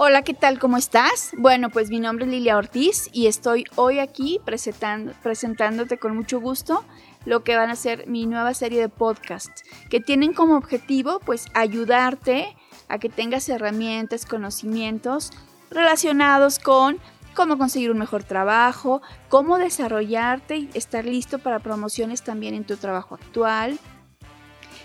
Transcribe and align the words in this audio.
Hola, 0.00 0.22
¿qué 0.22 0.32
tal? 0.32 0.60
¿Cómo 0.60 0.76
estás? 0.76 1.32
Bueno, 1.36 1.70
pues 1.70 1.90
mi 1.90 1.98
nombre 1.98 2.24
es 2.24 2.30
Lilia 2.30 2.56
Ortiz 2.56 3.10
y 3.12 3.26
estoy 3.26 3.64
hoy 3.74 3.98
aquí 3.98 4.40
presentándote 4.44 5.98
con 5.98 6.14
mucho 6.14 6.40
gusto 6.40 6.84
lo 7.24 7.42
que 7.42 7.56
van 7.56 7.68
a 7.68 7.74
ser 7.74 8.06
mi 8.06 8.24
nueva 8.24 8.54
serie 8.54 8.80
de 8.80 8.88
podcasts, 8.88 9.64
que 9.90 9.98
tienen 9.98 10.34
como 10.34 10.56
objetivo 10.56 11.18
pues 11.26 11.46
ayudarte 11.52 12.56
a 12.88 13.00
que 13.00 13.08
tengas 13.08 13.48
herramientas, 13.48 14.24
conocimientos 14.24 15.32
relacionados 15.68 16.60
con 16.60 16.98
cómo 17.34 17.58
conseguir 17.58 17.90
un 17.90 17.98
mejor 17.98 18.22
trabajo, 18.22 19.02
cómo 19.28 19.58
desarrollarte 19.58 20.58
y 20.58 20.70
estar 20.74 21.06
listo 21.06 21.40
para 21.40 21.58
promociones 21.58 22.22
también 22.22 22.54
en 22.54 22.62
tu 22.62 22.76
trabajo 22.76 23.16
actual, 23.16 23.80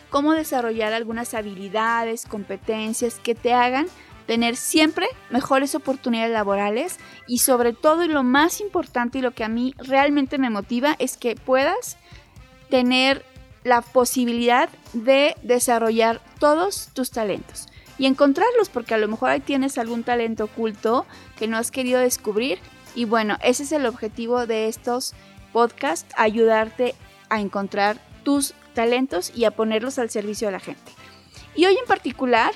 cómo 0.10 0.34
desarrollar 0.34 0.92
algunas 0.92 1.36
habilidades, 1.36 2.26
competencias 2.26 3.20
que 3.20 3.36
te 3.36 3.54
hagan 3.54 3.86
tener 4.26 4.56
siempre 4.56 5.08
mejores 5.30 5.76
oportunidades 5.76 6.32
laborales 6.32 6.98
y 7.28 7.40
sobre 7.40 7.74
todo 7.74 8.04
y 8.04 8.08
lo 8.08 8.24
más 8.24 8.62
importante 8.62 9.20
y 9.20 9.22
lo 9.22 9.32
que 9.32 9.44
a 9.44 9.50
mí 9.50 9.74
realmente 9.78 10.38
me 10.38 10.50
motiva 10.50 10.96
es 11.00 11.18
que 11.18 11.36
puedas 11.36 11.98
tener 12.70 13.26
la 13.64 13.82
posibilidad 13.82 14.70
de 14.94 15.36
desarrollar 15.44 16.22
todos 16.40 16.90
tus 16.94 17.12
talentos 17.12 17.68
y 17.98 18.06
encontrarlos 18.06 18.70
porque 18.70 18.94
a 18.94 18.98
lo 18.98 19.08
mejor 19.08 19.30
ahí 19.30 19.40
tienes 19.40 19.78
algún 19.78 20.04
talento 20.04 20.46
oculto 20.46 21.06
que 21.38 21.48
no 21.48 21.58
has 21.58 21.72
querido 21.72 22.00
descubrir 22.00 22.60
y 22.96 23.06
bueno, 23.06 23.38
ese 23.42 23.64
es 23.64 23.72
el 23.72 23.86
objetivo 23.86 24.46
de 24.46 24.68
estos 24.68 25.14
podcasts, 25.52 26.14
ayudarte 26.18 26.96
a 27.30 27.40
encontrar 27.40 27.98
tus 28.24 28.54
talentos 28.74 29.32
y 29.36 29.46
a 29.46 29.52
ponerlos 29.52 30.00
al 30.00 30.10
servicio 30.10 30.48
de 30.48 30.54
la 30.54 30.60
gente. 30.60 30.92
Y 31.56 31.66
hoy 31.66 31.78
en 31.78 31.86
particular 31.86 32.52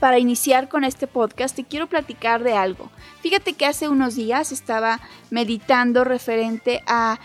para 0.00 0.18
iniciar 0.18 0.68
con 0.68 0.84
este 0.84 1.06
podcast 1.06 1.56
te 1.56 1.64
quiero 1.64 1.86
platicar 1.86 2.42
de 2.42 2.54
algo. 2.54 2.90
Fíjate 3.20 3.54
que 3.54 3.66
hace 3.66 3.88
unos 3.88 4.14
días 4.14 4.52
estaba 4.52 5.00
meditando 5.30 6.04
referente 6.04 6.82
a 6.86 7.18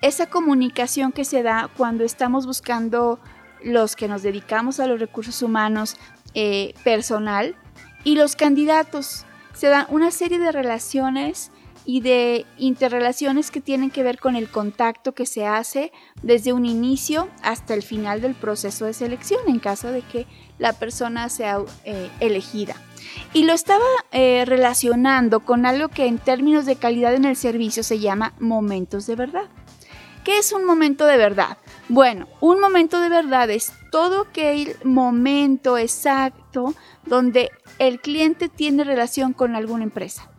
esa 0.00 0.26
comunicación 0.26 1.12
que 1.12 1.24
se 1.24 1.42
da 1.42 1.70
cuando 1.76 2.04
estamos 2.04 2.46
buscando 2.46 3.20
los 3.62 3.96
que 3.96 4.08
nos 4.08 4.22
dedicamos 4.22 4.80
a 4.80 4.86
los 4.86 4.98
recursos 4.98 5.42
humanos 5.42 5.96
eh, 6.34 6.74
personal 6.84 7.54
y 8.04 8.16
los 8.16 8.36
candidatos. 8.36 9.24
Se 9.54 9.68
dan 9.68 9.86
una 9.90 10.10
serie 10.10 10.38
de 10.38 10.50
relaciones 10.50 11.52
y 11.84 12.00
de 12.00 12.46
interrelaciones 12.58 13.50
que 13.50 13.60
tienen 13.60 13.90
que 13.90 14.02
ver 14.02 14.18
con 14.18 14.36
el 14.36 14.48
contacto 14.48 15.12
que 15.12 15.26
se 15.26 15.46
hace 15.46 15.92
desde 16.22 16.52
un 16.52 16.64
inicio 16.64 17.28
hasta 17.42 17.74
el 17.74 17.82
final 17.82 18.20
del 18.20 18.34
proceso 18.34 18.84
de 18.84 18.92
selección 18.92 19.40
en 19.48 19.58
caso 19.58 19.90
de 19.90 20.02
que 20.02 20.26
la 20.58 20.72
persona 20.72 21.28
sea 21.28 21.58
eh, 21.84 22.10
elegida. 22.20 22.76
Y 23.32 23.44
lo 23.44 23.52
estaba 23.52 23.84
eh, 24.12 24.44
relacionando 24.46 25.40
con 25.40 25.66
algo 25.66 25.88
que 25.88 26.06
en 26.06 26.18
términos 26.18 26.66
de 26.66 26.76
calidad 26.76 27.14
en 27.14 27.24
el 27.24 27.36
servicio 27.36 27.82
se 27.82 27.98
llama 27.98 28.32
momentos 28.38 29.06
de 29.06 29.16
verdad. 29.16 29.48
¿Qué 30.24 30.38
es 30.38 30.52
un 30.52 30.64
momento 30.64 31.04
de 31.06 31.16
verdad? 31.16 31.58
Bueno, 31.88 32.28
un 32.40 32.60
momento 32.60 33.00
de 33.00 33.08
verdad 33.08 33.50
es 33.50 33.72
todo 33.90 34.22
aquel 34.22 34.76
momento 34.84 35.76
exacto 35.76 36.74
donde 37.04 37.50
el 37.80 38.00
cliente 38.00 38.48
tiene 38.48 38.84
relación 38.84 39.32
con 39.32 39.56
alguna 39.56 39.82
empresa 39.82 40.31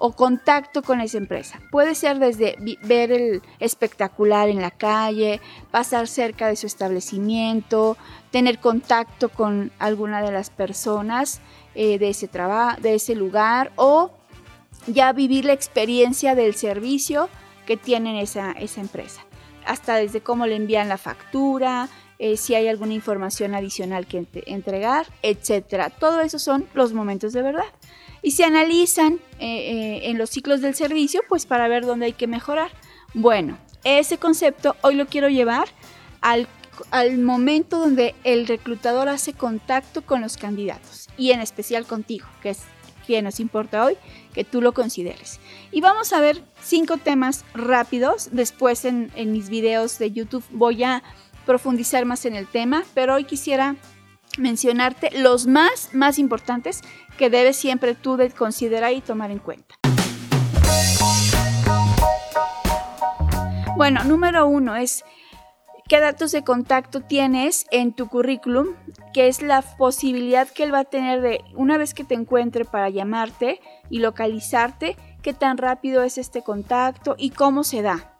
o 0.00 0.12
contacto 0.12 0.82
con 0.82 1.00
esa 1.00 1.18
empresa. 1.18 1.60
Puede 1.72 1.96
ser 1.96 2.20
desde 2.20 2.56
ver 2.84 3.10
el 3.10 3.42
espectacular 3.58 4.48
en 4.48 4.62
la 4.62 4.70
calle, 4.70 5.40
pasar 5.72 6.06
cerca 6.06 6.46
de 6.46 6.54
su 6.54 6.66
establecimiento, 6.68 7.96
tener 8.30 8.60
contacto 8.60 9.28
con 9.28 9.72
alguna 9.80 10.22
de 10.22 10.30
las 10.30 10.50
personas 10.50 11.40
eh, 11.74 11.98
de, 11.98 12.10
ese 12.10 12.30
de 12.80 12.94
ese 12.94 13.16
lugar 13.16 13.72
o 13.74 14.12
ya 14.86 15.12
vivir 15.12 15.44
la 15.44 15.52
experiencia 15.52 16.36
del 16.36 16.54
servicio 16.54 17.28
que 17.66 17.76
tiene 17.76 18.22
esa, 18.22 18.52
esa 18.52 18.80
empresa. 18.80 19.22
Hasta 19.66 19.96
desde 19.96 20.20
cómo 20.20 20.46
le 20.46 20.54
envían 20.54 20.88
la 20.88 20.96
factura, 20.96 21.88
eh, 22.18 22.36
si 22.36 22.54
hay 22.54 22.66
alguna 22.66 22.94
información 22.94 23.54
adicional 23.54 24.06
que 24.06 24.26
entregar, 24.46 25.06
etc. 25.22 25.92
Todo 26.00 26.20
eso 26.20 26.38
son 26.38 26.66
los 26.74 26.92
momentos 26.92 27.32
de 27.32 27.42
verdad 27.42 27.64
y 28.22 28.32
se 28.32 28.44
analizan 28.44 29.20
eh, 29.38 29.46
eh, 29.46 30.00
en 30.10 30.18
los 30.18 30.30
ciclos 30.30 30.60
del 30.60 30.74
servicio 30.74 31.20
pues 31.28 31.46
para 31.46 31.68
ver 31.68 31.86
dónde 31.86 32.06
hay 32.06 32.12
que 32.12 32.26
mejorar. 32.26 32.70
Bueno, 33.14 33.58
ese 33.84 34.18
concepto 34.18 34.76
hoy 34.82 34.94
lo 34.96 35.06
quiero 35.06 35.28
llevar 35.28 35.68
al, 36.20 36.48
al 36.90 37.18
momento 37.18 37.78
donde 37.78 38.14
el 38.24 38.46
reclutador 38.46 39.08
hace 39.08 39.32
contacto 39.32 40.02
con 40.02 40.20
los 40.20 40.36
candidatos 40.36 41.08
y 41.16 41.30
en 41.30 41.40
especial 41.40 41.86
contigo, 41.86 42.26
que 42.42 42.50
es 42.50 42.62
quien 43.06 43.24
nos 43.24 43.40
importa 43.40 43.84
hoy, 43.84 43.96
que 44.34 44.44
tú 44.44 44.60
lo 44.60 44.74
consideres. 44.74 45.40
Y 45.72 45.80
vamos 45.80 46.12
a 46.12 46.20
ver 46.20 46.42
cinco 46.62 46.98
temas 46.98 47.46
rápidos. 47.54 48.28
Después 48.32 48.84
en 48.84 49.32
mis 49.32 49.48
videos 49.48 49.98
de 49.98 50.12
YouTube 50.12 50.44
voy 50.50 50.84
a 50.84 51.02
profundizar 51.48 52.04
más 52.04 52.26
en 52.26 52.36
el 52.36 52.46
tema, 52.46 52.84
pero 52.92 53.14
hoy 53.14 53.24
quisiera 53.24 53.74
mencionarte 54.36 55.18
los 55.18 55.46
más, 55.46 55.94
más 55.94 56.18
importantes 56.18 56.82
que 57.16 57.30
debes 57.30 57.56
siempre 57.56 57.94
tú 57.94 58.18
de 58.18 58.30
considerar 58.30 58.92
y 58.92 59.00
tomar 59.00 59.30
en 59.30 59.38
cuenta. 59.38 59.74
Bueno, 63.78 64.04
número 64.04 64.46
uno 64.46 64.76
es 64.76 65.06
qué 65.88 66.00
datos 66.00 66.32
de 66.32 66.44
contacto 66.44 67.00
tienes 67.00 67.64
en 67.70 67.94
tu 67.94 68.08
currículum, 68.08 68.66
que 69.14 69.28
es 69.28 69.40
la 69.40 69.62
posibilidad 69.62 70.46
que 70.48 70.64
él 70.64 70.74
va 70.74 70.80
a 70.80 70.84
tener 70.84 71.22
de, 71.22 71.40
una 71.54 71.78
vez 71.78 71.94
que 71.94 72.04
te 72.04 72.14
encuentre 72.14 72.66
para 72.66 72.90
llamarte 72.90 73.62
y 73.88 74.00
localizarte, 74.00 74.98
qué 75.22 75.32
tan 75.32 75.56
rápido 75.56 76.02
es 76.02 76.18
este 76.18 76.42
contacto 76.42 77.14
y 77.16 77.30
cómo 77.30 77.64
se 77.64 77.80
da 77.80 78.17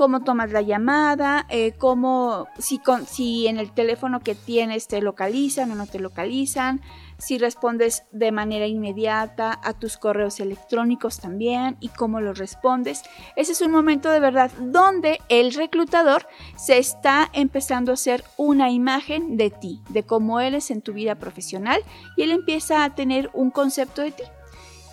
cómo 0.00 0.22
tomas 0.22 0.50
la 0.50 0.62
llamada, 0.62 1.44
eh, 1.50 1.72
cómo, 1.76 2.48
si, 2.58 2.78
con, 2.78 3.04
si 3.04 3.48
en 3.48 3.58
el 3.58 3.70
teléfono 3.70 4.20
que 4.20 4.34
tienes 4.34 4.88
te 4.88 5.02
localizan 5.02 5.70
o 5.72 5.74
no 5.74 5.86
te 5.86 5.98
localizan, 5.98 6.80
si 7.18 7.36
respondes 7.36 8.04
de 8.10 8.32
manera 8.32 8.66
inmediata 8.66 9.60
a 9.62 9.74
tus 9.74 9.98
correos 9.98 10.40
electrónicos 10.40 11.20
también 11.20 11.76
y 11.80 11.88
cómo 11.88 12.22
los 12.22 12.38
respondes. 12.38 13.02
Ese 13.36 13.52
es 13.52 13.60
un 13.60 13.72
momento 13.72 14.10
de 14.10 14.20
verdad 14.20 14.50
donde 14.58 15.18
el 15.28 15.52
reclutador 15.52 16.26
se 16.56 16.78
está 16.78 17.28
empezando 17.34 17.90
a 17.90 17.94
hacer 17.94 18.24
una 18.38 18.70
imagen 18.70 19.36
de 19.36 19.50
ti, 19.50 19.82
de 19.90 20.02
cómo 20.02 20.40
eres 20.40 20.70
en 20.70 20.80
tu 20.80 20.94
vida 20.94 21.16
profesional 21.16 21.82
y 22.16 22.22
él 22.22 22.30
empieza 22.30 22.84
a 22.84 22.94
tener 22.94 23.28
un 23.34 23.50
concepto 23.50 24.00
de 24.00 24.12
ti 24.12 24.22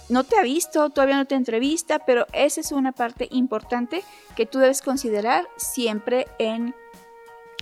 no 0.09 0.23
te 0.23 0.38
ha 0.38 0.44
visto, 0.44 0.90
todavía 0.90 1.18
no 1.18 1.25
te 1.25 1.35
entrevista, 1.35 2.00
pero 2.00 2.25
esa 2.34 2.62
es 2.62 2.72
una 2.72 2.91
parte 2.91 3.28
importante 3.31 4.04
que 4.36 4.45
tú 4.45 4.59
debes 4.59 4.81
considerar 4.81 5.48
siempre 5.57 6.27
en, 6.39 6.74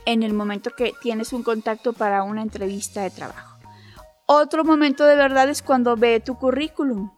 en 0.06 0.24
el 0.24 0.33
momento 0.33 0.71
que 0.71 0.94
tienes 1.01 1.33
un 1.33 1.44
contacto 1.44 1.94
para 1.94 2.24
una 2.24 2.42
entrevista 2.42 3.01
de 3.01 3.09
trabajo. 3.09 3.57
Otro 4.27 4.63
momento 4.63 5.06
de 5.06 5.15
verdad 5.15 5.50
es 5.50 5.62
cuando 5.62 5.95
ve 5.95 6.19
tu 6.19 6.38
currículum, 6.38 7.12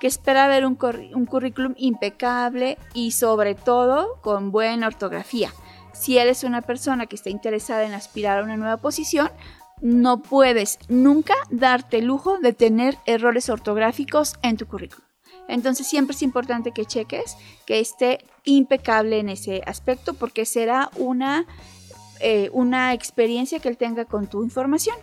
que 0.00 0.06
espera 0.06 0.48
ver 0.48 0.66
un, 0.66 0.78
un 1.14 1.26
currículum 1.26 1.74
impecable 1.76 2.78
y 2.94 3.12
sobre 3.12 3.54
todo 3.54 4.20
con 4.22 4.50
buena 4.50 4.86
ortografía. 4.86 5.52
Si 5.92 6.18
eres 6.18 6.42
una 6.42 6.62
persona 6.62 7.06
que 7.06 7.14
está 7.14 7.30
interesada 7.30 7.84
en 7.84 7.94
aspirar 7.94 8.40
a 8.40 8.42
una 8.42 8.56
nueva 8.56 8.78
posición, 8.78 9.30
no 9.80 10.22
puedes 10.22 10.78
nunca 10.88 11.34
darte 11.50 11.98
el 11.98 12.06
lujo 12.06 12.38
de 12.38 12.52
tener 12.52 12.98
errores 13.06 13.48
ortográficos 13.48 14.34
en 14.42 14.56
tu 14.56 14.66
currículum. 14.66 15.04
Entonces 15.48 15.86
siempre 15.86 16.14
es 16.14 16.22
importante 16.22 16.72
que 16.72 16.86
cheques 16.86 17.36
que 17.66 17.80
esté 17.80 18.24
impecable 18.44 19.18
en 19.18 19.28
ese 19.28 19.62
aspecto 19.66 20.14
porque 20.14 20.46
será 20.46 20.90
una, 20.96 21.46
eh, 22.20 22.48
una 22.52 22.94
experiencia 22.94 23.58
que 23.58 23.68
él 23.68 23.76
tenga 23.76 24.04
con 24.06 24.26
tu 24.26 24.42
información. 24.42 24.96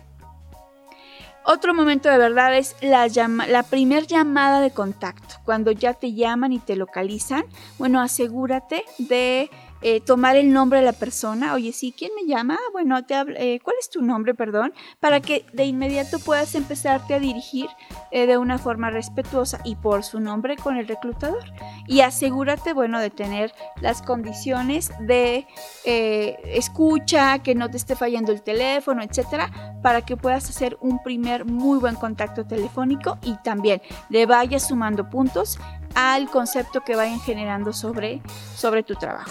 Otro 1.44 1.74
momento 1.74 2.08
de 2.08 2.18
verdad 2.18 2.56
es 2.56 2.76
la, 2.82 3.08
la 3.48 3.62
primer 3.64 4.06
llamada 4.06 4.60
de 4.60 4.70
contacto. 4.70 5.36
Cuando 5.44 5.72
ya 5.72 5.92
te 5.92 6.12
llaman 6.12 6.52
y 6.52 6.60
te 6.60 6.76
localizan, 6.76 7.44
bueno, 7.78 8.00
asegúrate 8.00 8.84
de 8.98 9.50
eh, 9.82 10.00
tomar 10.00 10.36
el 10.36 10.52
nombre 10.52 10.78
de 10.78 10.84
la 10.84 10.92
persona. 10.92 11.54
Oye, 11.54 11.72
sí, 11.72 11.92
¿quién 11.96 12.12
me 12.14 12.26
llama? 12.26 12.54
Ah, 12.54 12.70
bueno, 12.72 12.98
eh, 13.08 13.60
¿cuál 13.62 13.76
es 13.80 13.90
tu 13.90 14.00
nombre, 14.02 14.34
perdón? 14.34 14.72
Para 15.00 15.20
que 15.20 15.44
de 15.52 15.64
inmediato 15.64 16.18
puedas 16.20 16.54
empezarte 16.54 17.14
a 17.14 17.18
dirigir 17.18 17.68
eh, 18.10 18.26
de 18.26 18.38
una 18.38 18.58
forma 18.58 18.90
respetuosa 18.90 19.60
y 19.64 19.76
por 19.76 20.04
su 20.04 20.20
nombre 20.20 20.56
con 20.56 20.76
el 20.76 20.86
reclutador. 20.86 21.44
Y 21.88 22.00
asegúrate, 22.00 22.72
bueno, 22.72 23.00
de 23.00 23.10
tener 23.10 23.52
las 23.80 24.02
condiciones 24.02 24.92
de 25.00 25.46
escucha, 25.84 27.40
que 27.40 27.54
no 27.54 27.68
te 27.70 27.76
esté 27.76 27.96
fallando 27.96 28.30
el 28.30 28.42
teléfono, 28.42 29.02
etcétera, 29.02 29.50
para 29.82 30.02
que 30.02 30.16
puedas 30.16 30.48
hacer 30.48 30.78
un 30.80 31.02
primer 31.02 31.44
muy 31.44 31.78
buen 31.78 31.96
contacto 31.96 32.46
telefónico 32.46 33.18
y 33.22 33.36
también 33.42 33.82
le 34.10 34.26
vayas 34.26 34.68
sumando 34.68 35.10
puntos 35.10 35.58
al 35.94 36.30
concepto 36.30 36.82
que 36.82 36.96
vayan 36.96 37.20
generando 37.20 37.72
sobre, 37.72 38.22
sobre 38.54 38.82
tu 38.82 38.94
trabajo. 38.94 39.30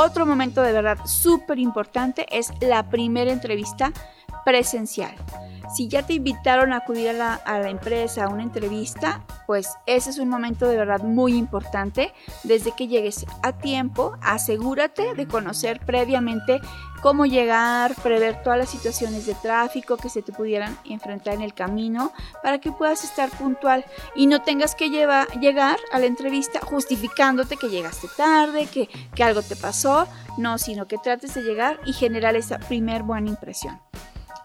Otro 0.00 0.26
momento 0.26 0.62
de 0.62 0.70
verdad 0.70 0.98
súper 1.06 1.58
importante 1.58 2.24
es 2.30 2.52
la 2.60 2.88
primera 2.88 3.32
entrevista 3.32 3.92
presencial. 4.48 5.14
Si 5.74 5.88
ya 5.88 6.06
te 6.06 6.14
invitaron 6.14 6.72
a 6.72 6.78
acudir 6.78 7.10
a 7.10 7.12
la, 7.12 7.68
empresa 7.68 8.24
a 8.24 8.28
una 8.28 8.42
entrevista, 8.42 9.22
pues 9.46 9.68
ese 9.84 10.08
es 10.08 10.18
un 10.18 10.30
momento 10.30 10.66
de 10.66 10.78
verdad 10.78 11.02
muy 11.02 11.36
importante. 11.36 12.14
Desde 12.44 12.72
que 12.72 12.88
llegues 12.88 13.26
a 13.42 13.52
tiempo, 13.52 14.16
asegúrate 14.22 15.12
de 15.12 15.28
conocer 15.28 15.80
previamente 15.80 16.62
cómo 17.02 17.26
llegar, 17.26 17.94
prever 17.96 18.42
todas 18.42 18.58
las 18.58 18.70
situaciones 18.70 19.26
de 19.26 19.34
tráfico 19.34 19.98
que 19.98 20.08
se 20.08 20.22
te 20.22 20.32
pudieran 20.32 20.78
enfrentar 20.86 21.34
en 21.34 21.42
el 21.42 21.52
camino 21.52 22.10
para 22.42 22.58
que 22.58 22.72
puedas 22.72 23.04
estar 23.04 23.28
puntual 23.28 23.84
y 24.16 24.28
no 24.28 24.40
tengas 24.40 24.74
que 24.74 24.88
llevar, 24.88 25.28
llegar 25.40 25.78
a 25.92 25.98
la 25.98 26.06
entrevista 26.06 26.60
justificándote 26.62 27.58
que 27.58 27.68
llegaste 27.68 28.08
tarde, 28.16 28.66
que, 28.66 28.88
que 29.14 29.22
algo 29.22 29.42
te 29.42 29.56
pasó, 29.56 30.08
no, 30.38 30.56
sino 30.56 30.88
que 30.88 30.96
trates 30.96 31.34
de 31.34 31.42
llegar 31.42 31.78
y 31.84 31.92
generar 31.92 32.34
esa 32.34 32.58
primer 32.58 33.02
buena 33.02 33.28
impresión. 33.28 33.78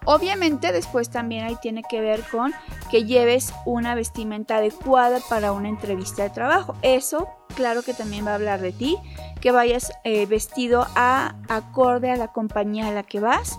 Obviamente 0.05 0.71
después 0.71 1.09
también 1.09 1.45
ahí 1.45 1.55
tiene 1.61 1.83
que 1.83 2.01
ver 2.01 2.23
con 2.29 2.53
que 2.91 3.05
lleves 3.05 3.53
una 3.65 3.95
vestimenta 3.95 4.57
adecuada 4.57 5.19
para 5.29 5.51
una 5.51 5.69
entrevista 5.69 6.23
de 6.23 6.29
trabajo. 6.29 6.75
Eso 6.81 7.27
claro 7.55 7.83
que 7.83 7.93
también 7.93 8.25
va 8.25 8.31
a 8.31 8.35
hablar 8.35 8.61
de 8.61 8.71
ti, 8.71 8.97
que 9.39 9.51
vayas 9.51 9.91
eh, 10.03 10.25
vestido 10.25 10.87
a 10.95 11.35
acorde 11.47 12.11
a 12.11 12.17
la 12.17 12.29
compañía 12.29 12.87
a 12.87 12.91
la 12.91 13.03
que 13.03 13.19
vas. 13.19 13.57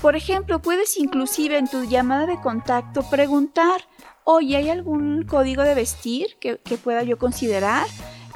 Por 0.00 0.16
ejemplo, 0.16 0.60
puedes 0.60 0.96
inclusive 0.98 1.56
en 1.56 1.68
tu 1.68 1.84
llamada 1.84 2.26
de 2.26 2.40
contacto 2.40 3.02
preguntar, 3.08 3.82
oye, 4.24 4.56
¿hay 4.56 4.70
algún 4.70 5.24
código 5.24 5.62
de 5.62 5.74
vestir 5.74 6.36
que, 6.40 6.58
que 6.58 6.76
pueda 6.76 7.02
yo 7.02 7.18
considerar? 7.18 7.86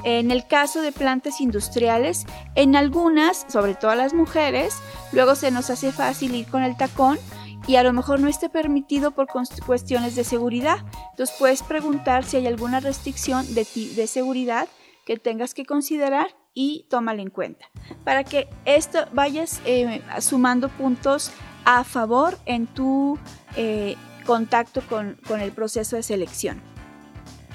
En 0.03 0.31
el 0.31 0.47
caso 0.47 0.81
de 0.81 0.91
plantas 0.91 1.41
industriales, 1.41 2.25
en 2.55 2.75
algunas, 2.75 3.45
sobre 3.47 3.75
todo 3.75 3.93
las 3.93 4.15
mujeres, 4.15 4.75
luego 5.11 5.35
se 5.35 5.51
nos 5.51 5.69
hace 5.69 5.91
fácil 5.91 6.33
ir 6.33 6.47
con 6.47 6.63
el 6.63 6.75
tacón 6.75 7.19
y 7.67 7.75
a 7.75 7.83
lo 7.83 7.93
mejor 7.93 8.19
no 8.19 8.27
esté 8.27 8.49
permitido 8.49 9.11
por 9.11 9.27
cuestiones 9.65 10.15
de 10.15 10.23
seguridad. 10.23 10.79
Entonces 11.11 11.35
puedes 11.37 11.63
preguntar 11.63 12.23
si 12.23 12.37
hay 12.37 12.47
alguna 12.47 12.79
restricción 12.79 13.45
de, 13.53 13.65
de 13.95 14.07
seguridad 14.07 14.67
que 15.05 15.17
tengas 15.17 15.53
que 15.53 15.65
considerar 15.65 16.27
y 16.53 16.85
tómalo 16.89 17.21
en 17.21 17.29
cuenta. 17.29 17.65
Para 18.03 18.23
que 18.23 18.49
esto 18.65 18.99
vayas 19.13 19.61
eh, 19.65 20.01
sumando 20.19 20.69
puntos 20.69 21.31
a 21.65 21.83
favor 21.83 22.37
en 22.45 22.67
tu 22.67 23.17
eh, 23.55 23.95
contacto 24.25 24.81
con, 24.89 25.17
con 25.27 25.39
el 25.39 25.51
proceso 25.51 25.95
de 25.95 26.03
selección. 26.03 26.61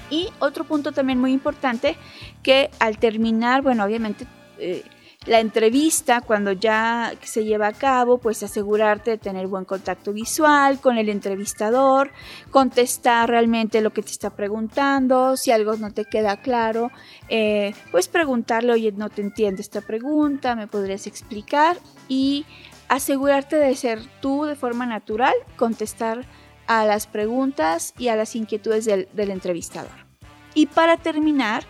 Y 0.09 0.29
otro 0.39 0.63
punto 0.63 0.93
también 0.93 1.19
muy 1.19 1.33
importante 1.33 1.97
que 2.41 2.69
al 2.79 2.97
terminar, 2.97 3.61
bueno, 3.61 3.83
obviamente 3.83 4.25
eh, 4.57 4.83
la 5.27 5.41
entrevista, 5.41 6.21
cuando 6.21 6.53
ya 6.53 7.13
se 7.21 7.43
lleva 7.43 7.67
a 7.67 7.73
cabo, 7.73 8.17
pues 8.17 8.41
asegurarte 8.43 9.11
de 9.11 9.17
tener 9.17 9.47
buen 9.47 9.65
contacto 9.65 10.13
visual 10.13 10.79
con 10.79 10.97
el 10.97 11.09
entrevistador, 11.09 12.11
contestar 12.49 13.29
realmente 13.29 13.81
lo 13.81 13.91
que 13.91 14.01
te 14.01 14.11
está 14.11 14.29
preguntando, 14.29 15.35
si 15.35 15.51
algo 15.51 15.75
no 15.75 15.91
te 15.91 16.05
queda 16.05 16.37
claro, 16.37 16.91
eh, 17.27 17.73
pues 17.91 18.07
preguntarle, 18.07 18.71
oye, 18.71 18.93
no 18.93 19.09
te 19.09 19.21
entiendo 19.21 19.61
esta 19.61 19.81
pregunta, 19.81 20.55
me 20.55 20.67
podrías 20.67 21.07
explicar 21.07 21.77
y 22.07 22.45
asegurarte 22.87 23.57
de 23.57 23.75
ser 23.75 23.99
tú 24.21 24.45
de 24.45 24.55
forma 24.55 24.85
natural, 24.85 25.33
contestar 25.57 26.25
a 26.67 26.85
las 26.85 27.05
preguntas 27.05 27.93
y 27.97 28.07
a 28.07 28.15
las 28.15 28.33
inquietudes 28.35 28.85
del, 28.85 29.09
del 29.11 29.31
entrevistador. 29.31 30.07
Y 30.53 30.67
para 30.67 30.97
terminar, 30.97 31.65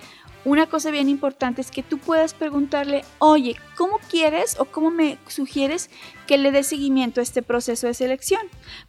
una 0.46 0.68
cosa 0.68 0.92
bien 0.92 1.10
importante 1.10 1.62
es 1.62 1.72
que 1.72 1.84
tú 1.84 1.98
puedas 1.98 2.34
preguntarle, 2.34 3.04
oye, 3.20 3.56
¿cómo 3.76 4.00
quieres 4.10 4.60
o 4.60 4.66
cómo 4.66 4.92
me 4.92 5.18
sugieres 5.28 5.90
que 6.26 6.38
le 6.38 6.52
dé 6.52 6.64
seguimiento 6.64 7.20
a 7.20 7.24
este 7.24 7.42
proceso 7.42 7.88
de 7.88 7.94
selección? 7.94 8.42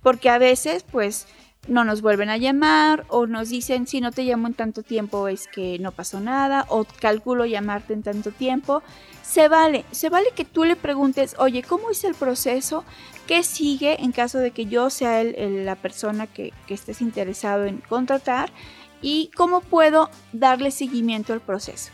Porque 0.03 0.31
a 0.31 0.39
veces, 0.39 0.85
pues, 0.91 1.27
no 1.67 1.85
nos 1.85 2.00
vuelven 2.00 2.31
a 2.31 2.37
llamar 2.37 3.05
o 3.09 3.27
nos 3.27 3.50
dicen, 3.50 3.87
si 3.87 4.00
no 4.00 4.12
te 4.12 4.23
llamo 4.23 4.47
en 4.47 4.55
tanto 4.55 4.83
tiempo 4.83 5.29
es 5.29 5.47
que 5.49 5.79
no 5.79 5.93
pasó 5.93 6.21
nada 6.21 6.65
o 6.69 6.85
calculo 6.85 7.45
llamarte 7.45 7.93
en 7.93 8.03
tanto 8.03 8.31
tiempo. 8.31 8.83
Se 9.23 9.49
vale, 9.49 9.85
se 9.91 10.09
vale 10.09 10.29
que 10.35 10.44
tú 10.44 10.65
le 10.65 10.77
preguntes, 10.77 11.37
oye, 11.39 11.62
¿cómo 11.62 11.91
es 11.91 12.05
el 12.05 12.15
proceso? 12.15 12.85
¿Qué 13.27 13.43
sigue 13.43 14.03
en 14.03 14.12
caso 14.12 14.39
de 14.39 14.53
que 14.53 14.67
yo 14.67 14.89
sea 14.89 15.23
la 15.25 15.77
persona 15.77 16.27
que, 16.27 16.53
que 16.67 16.75
estés 16.75 17.03
interesado 17.03 17.67
en 17.67 17.79
contratar? 17.79 18.51
Y 19.03 19.31
cómo 19.37 19.61
puedo 19.61 20.11
darle 20.33 20.71
seguimiento 20.71 21.33
al 21.33 21.41
proceso. 21.41 21.91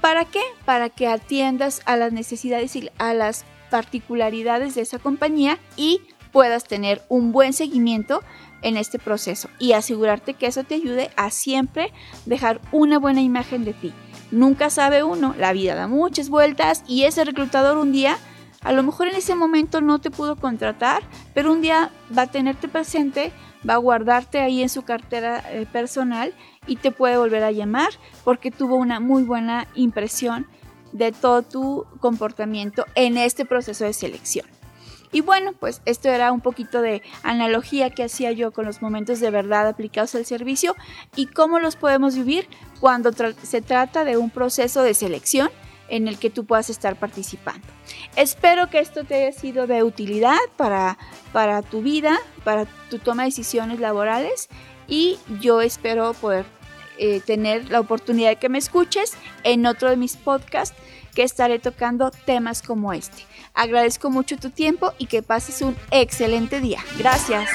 ¿Para 0.00 0.24
qué? 0.24 0.42
Para 0.64 0.90
que 0.90 1.08
atiendas 1.08 1.82
a 1.84 1.96
las 1.96 2.12
necesidades 2.12 2.76
y 2.76 2.90
a 2.98 3.14
las 3.14 3.44
particularidades 3.70 4.74
de 4.74 4.82
esa 4.82 4.98
compañía 4.98 5.58
y 5.76 6.00
puedas 6.32 6.64
tener 6.64 7.02
un 7.08 7.32
buen 7.32 7.52
seguimiento 7.52 8.22
en 8.62 8.76
este 8.76 8.98
proceso 8.98 9.48
y 9.58 9.72
asegurarte 9.72 10.34
que 10.34 10.46
eso 10.46 10.64
te 10.64 10.74
ayude 10.74 11.10
a 11.16 11.30
siempre 11.30 11.92
dejar 12.26 12.60
una 12.72 12.98
buena 12.98 13.20
imagen 13.20 13.64
de 13.64 13.72
ti. 13.72 13.92
Nunca 14.30 14.70
sabe 14.70 15.02
uno, 15.02 15.34
la 15.38 15.52
vida 15.52 15.74
da 15.74 15.86
muchas 15.88 16.28
vueltas 16.28 16.82
y 16.86 17.04
ese 17.04 17.24
reclutador 17.24 17.78
un 17.78 17.92
día, 17.92 18.18
a 18.60 18.72
lo 18.72 18.82
mejor 18.82 19.08
en 19.08 19.14
ese 19.14 19.34
momento 19.34 19.80
no 19.80 20.00
te 20.00 20.10
pudo 20.10 20.36
contratar, 20.36 21.02
pero 21.32 21.52
un 21.52 21.62
día 21.62 21.90
va 22.16 22.22
a 22.22 22.30
tenerte 22.30 22.68
presente 22.68 23.32
va 23.68 23.74
a 23.74 23.78
guardarte 23.78 24.40
ahí 24.40 24.62
en 24.62 24.68
su 24.68 24.82
cartera 24.82 25.42
eh, 25.50 25.66
personal 25.70 26.34
y 26.66 26.76
te 26.76 26.90
puede 26.90 27.16
volver 27.16 27.42
a 27.44 27.50
llamar 27.50 27.90
porque 28.24 28.50
tuvo 28.50 28.76
una 28.76 29.00
muy 29.00 29.22
buena 29.22 29.66
impresión 29.74 30.46
de 30.92 31.12
todo 31.12 31.42
tu 31.42 31.86
comportamiento 32.00 32.86
en 32.94 33.16
este 33.18 33.44
proceso 33.44 33.84
de 33.84 33.92
selección. 33.92 34.46
Y 35.12 35.20
bueno, 35.20 35.52
pues 35.52 35.82
esto 35.84 36.08
era 36.08 36.32
un 36.32 36.40
poquito 36.40 36.82
de 36.82 37.02
analogía 37.22 37.90
que 37.90 38.04
hacía 38.04 38.32
yo 38.32 38.52
con 38.52 38.66
los 38.66 38.82
momentos 38.82 39.20
de 39.20 39.30
verdad 39.30 39.68
aplicados 39.68 40.14
al 40.14 40.26
servicio 40.26 40.74
y 41.14 41.26
cómo 41.26 41.58
los 41.58 41.76
podemos 41.76 42.16
vivir 42.16 42.48
cuando 42.80 43.12
se 43.12 43.62
trata 43.62 44.04
de 44.04 44.16
un 44.16 44.30
proceso 44.30 44.82
de 44.82 44.94
selección 44.94 45.50
en 45.88 46.08
el 46.08 46.18
que 46.18 46.30
tú 46.30 46.44
puedas 46.44 46.70
estar 46.70 46.96
participando. 46.96 47.66
Espero 48.16 48.70
que 48.70 48.78
esto 48.78 49.04
te 49.04 49.14
haya 49.14 49.38
sido 49.38 49.66
de 49.66 49.82
utilidad 49.82 50.38
para, 50.56 50.98
para 51.32 51.62
tu 51.62 51.82
vida, 51.82 52.18
para 52.44 52.66
tu 52.90 52.98
toma 52.98 53.22
de 53.22 53.28
decisiones 53.28 53.80
laborales 53.80 54.48
y 54.88 55.18
yo 55.40 55.60
espero 55.60 56.12
poder 56.14 56.46
eh, 56.98 57.20
tener 57.20 57.70
la 57.70 57.80
oportunidad 57.80 58.30
de 58.30 58.36
que 58.36 58.48
me 58.48 58.58
escuches 58.58 59.14
en 59.44 59.66
otro 59.66 59.90
de 59.90 59.96
mis 59.96 60.16
podcasts 60.16 60.76
que 61.14 61.22
estaré 61.22 61.58
tocando 61.58 62.10
temas 62.10 62.62
como 62.62 62.92
este. 62.92 63.22
Agradezco 63.54 64.10
mucho 64.10 64.36
tu 64.36 64.50
tiempo 64.50 64.92
y 64.98 65.06
que 65.06 65.22
pases 65.22 65.62
un 65.62 65.76
excelente 65.90 66.60
día. 66.60 66.80
Gracias. 66.98 67.48